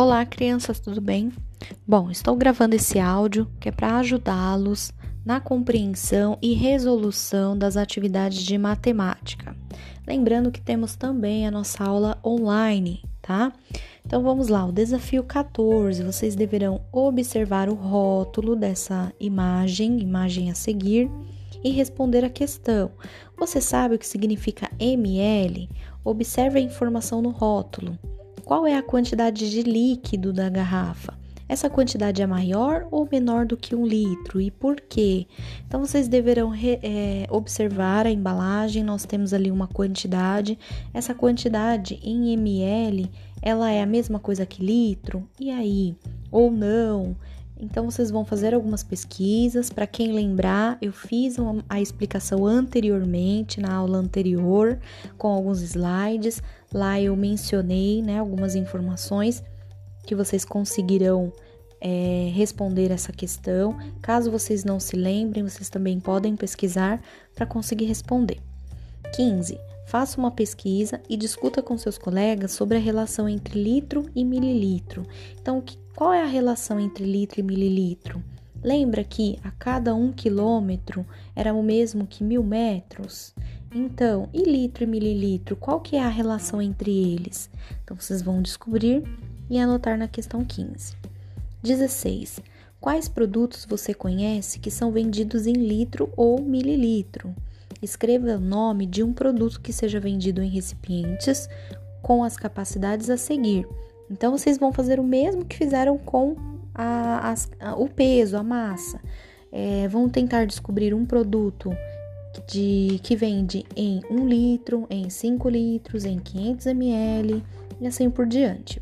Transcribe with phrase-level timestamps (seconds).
[0.00, 1.32] Olá, crianças, tudo bem?
[1.84, 4.92] Bom, estou gravando esse áudio que é para ajudá-los
[5.26, 9.56] na compreensão e resolução das atividades de matemática.
[10.06, 13.52] Lembrando que temos também a nossa aula online, tá?
[14.06, 20.54] Então vamos lá, o desafio 14, vocês deverão observar o rótulo dessa imagem, imagem a
[20.54, 21.10] seguir,
[21.64, 22.92] e responder a questão.
[23.36, 25.68] Você sabe o que significa ml?
[26.04, 27.98] Observe a informação no rótulo.
[28.48, 31.12] Qual é a quantidade de líquido da garrafa?
[31.46, 35.26] Essa quantidade é maior ou menor do que um litro e por quê?
[35.66, 38.82] Então vocês deverão é, observar a embalagem.
[38.82, 40.58] Nós temos ali uma quantidade.
[40.94, 43.10] Essa quantidade em ml,
[43.42, 45.28] ela é a mesma coisa que litro?
[45.38, 45.94] E aí?
[46.32, 47.16] Ou não?
[47.60, 49.68] Então vocês vão fazer algumas pesquisas.
[49.68, 51.36] Para quem lembrar, eu fiz
[51.68, 54.78] a explicação anteriormente na aula anterior
[55.16, 56.40] com alguns slides.
[56.72, 59.42] Lá eu mencionei, né, algumas informações
[60.06, 61.32] que vocês conseguirão
[61.80, 63.78] é, responder essa questão.
[64.02, 67.00] Caso vocês não se lembrem, vocês também podem pesquisar
[67.34, 68.40] para conseguir responder.
[69.14, 69.58] 15.
[69.86, 75.06] Faça uma pesquisa e discuta com seus colegas sobre a relação entre litro e mililitro.
[75.40, 78.22] Então, qual é a relação entre litro e mililitro?
[78.62, 83.32] Lembra que a cada um quilômetro era o mesmo que mil metros?
[83.74, 87.50] Então, e litro e mililitro, qual que é a relação entre eles?
[87.84, 89.02] Então, vocês vão descobrir
[89.50, 90.94] e anotar na questão 15.
[91.62, 92.40] 16.
[92.80, 97.34] Quais produtos você conhece que são vendidos em litro ou mililitro?
[97.82, 101.48] Escreva o nome de um produto que seja vendido em recipientes
[102.00, 103.68] com as capacidades a seguir.
[104.10, 106.36] Então, vocês vão fazer o mesmo que fizeram com
[106.74, 108.98] a, a, o peso, a massa.
[109.52, 111.70] É, vão tentar descobrir um produto
[112.46, 117.42] de, que vende em 1 litro, em 5 litros, em 500 ml
[117.80, 118.80] e assim por diante.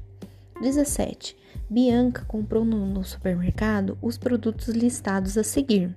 [0.61, 1.37] 17.
[1.69, 5.95] Bianca comprou no, supermercado os produtos listados a seguir.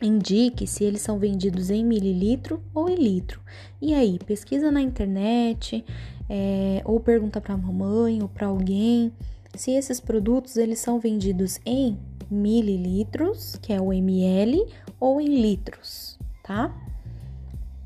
[0.00, 3.40] Indique se eles são vendidos em mililitro ou em litro.
[3.80, 5.84] E aí, pesquisa na internet
[6.28, 9.12] é, ou pergunta para a mamãe ou para alguém
[9.54, 11.98] se esses produtos eles são vendidos em
[12.30, 14.64] mililitros, que é o ml,
[15.00, 16.74] ou em litros, tá?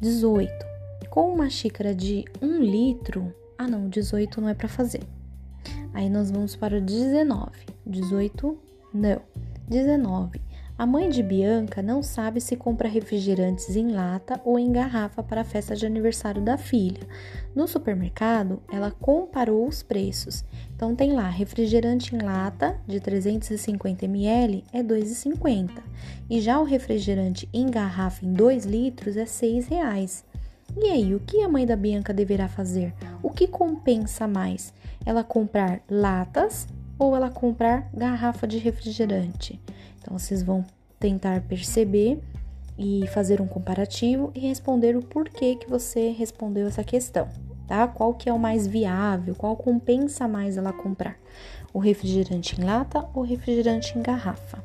[0.00, 0.50] 18.
[1.10, 5.02] Com uma xícara de 1 litro, ah não, 18 não é para fazer.
[5.92, 7.50] Aí nós vamos para o 19.
[7.84, 8.58] 18,
[8.94, 9.20] não.
[9.68, 10.40] 19
[10.78, 15.42] a mãe de Bianca não sabe se compra refrigerantes em lata ou em garrafa para
[15.42, 17.06] a festa de aniversário da filha.
[17.54, 20.44] No supermercado, ela comparou os preços.
[20.74, 25.70] Então tem lá, refrigerante em lata de 350 ml é 2,50
[26.28, 30.24] e já o refrigerante em garrafa em 2 litros é R$ 6,00.
[30.74, 32.94] E aí, o que a mãe da Bianca deverá fazer?
[33.22, 34.72] O que compensa mais?
[35.04, 36.66] Ela comprar latas
[37.02, 39.60] ou ela comprar garrafa de refrigerante?
[40.00, 40.64] Então vocês vão
[41.00, 42.22] tentar perceber
[42.78, 47.28] e fazer um comparativo e responder o porquê que você respondeu essa questão,
[47.66, 47.88] tá?
[47.88, 51.16] Qual que é o mais viável, qual compensa mais ela comprar?
[51.74, 54.62] O refrigerante em lata ou refrigerante em garrafa?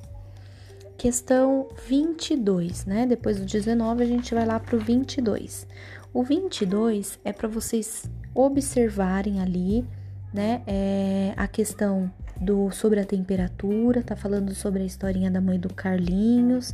[0.96, 3.08] Questão 22, né?
[3.08, 5.68] Depois do 19 a gente vai lá para o 22.
[6.14, 9.86] O 22 é para vocês observarem ali,
[10.34, 10.62] né?
[10.68, 15.74] É a questão do sobre a temperatura, tá falando sobre a historinha da mãe do
[15.74, 16.74] Carlinhos,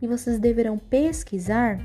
[0.00, 1.78] e vocês deverão pesquisar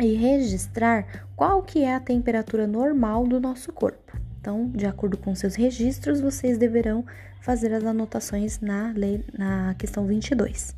[0.00, 4.16] e registrar qual que é a temperatura normal do nosso corpo.
[4.40, 7.04] Então, de acordo com seus registros, vocês deverão
[7.40, 10.76] fazer as anotações na, lei, na questão 22.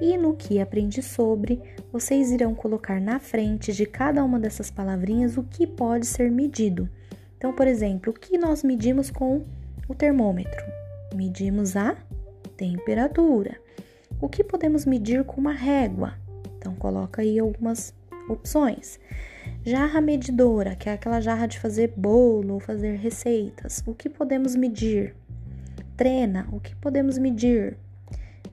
[0.00, 1.60] E no que aprendi sobre,
[1.92, 6.88] vocês irão colocar na frente de cada uma dessas palavrinhas o que pode ser medido.
[7.36, 9.44] Então, por exemplo, o que nós medimos com
[9.88, 10.81] o termômetro?
[11.14, 11.96] Medimos a
[12.56, 13.56] temperatura.
[14.20, 16.14] O que podemos medir com uma régua?
[16.56, 17.94] Então, coloca aí algumas
[18.28, 19.00] opções.
[19.64, 23.82] Jarra medidora, que é aquela jarra de fazer bolo ou fazer receitas.
[23.86, 25.14] O que podemos medir?
[25.96, 27.76] Trena, o que podemos medir?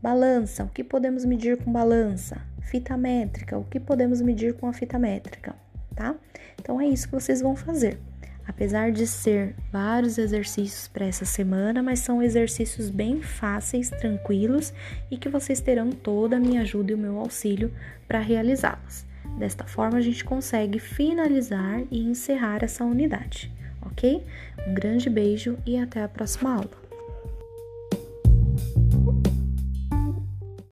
[0.02, 2.42] Balança, o que podemos medir com balança?
[2.62, 5.56] Fita métrica, o que podemos medir com a fita métrica,
[5.96, 6.16] tá?
[6.60, 8.00] Então é isso que vocês vão fazer
[8.50, 14.74] apesar de ser vários exercícios para essa semana, mas são exercícios bem fáceis, tranquilos
[15.12, 17.72] e que vocês terão toda a minha ajuda e o meu auxílio
[18.08, 19.06] para realizá-los.
[19.38, 23.52] Desta forma, a gente consegue finalizar e encerrar essa unidade,
[23.84, 24.26] ok?
[24.68, 26.90] Um grande beijo e até a próxima aula.